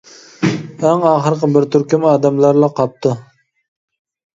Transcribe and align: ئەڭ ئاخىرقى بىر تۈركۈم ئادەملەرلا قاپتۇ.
ئەڭ 0.87 1.05
ئاخىرقى 1.11 1.51
بىر 1.59 1.69
تۈركۈم 1.77 2.11
ئادەملەرلا 2.15 2.75
قاپتۇ. 2.83 3.17